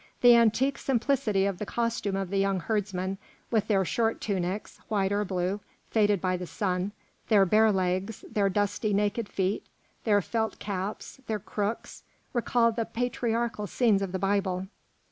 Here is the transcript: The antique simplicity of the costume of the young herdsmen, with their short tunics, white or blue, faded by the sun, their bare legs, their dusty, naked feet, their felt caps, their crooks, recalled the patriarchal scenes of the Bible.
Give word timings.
The 0.21 0.33
antique 0.35 0.79
simplicity 0.79 1.45
of 1.45 1.59
the 1.59 1.65
costume 1.67 2.15
of 2.15 2.31
the 2.31 2.39
young 2.39 2.59
herdsmen, 2.59 3.19
with 3.51 3.67
their 3.67 3.85
short 3.85 4.19
tunics, 4.19 4.79
white 4.87 5.11
or 5.11 5.23
blue, 5.23 5.59
faded 5.91 6.19
by 6.19 6.37
the 6.37 6.47
sun, 6.47 6.91
their 7.27 7.45
bare 7.45 7.71
legs, 7.71 8.25
their 8.27 8.49
dusty, 8.49 8.95
naked 8.95 9.29
feet, 9.29 9.67
their 10.03 10.19
felt 10.23 10.57
caps, 10.57 11.17
their 11.27 11.37
crooks, 11.37 12.01
recalled 12.33 12.77
the 12.77 12.85
patriarchal 12.85 13.67
scenes 13.67 14.01
of 14.01 14.11
the 14.11 14.17
Bible. 14.17 14.65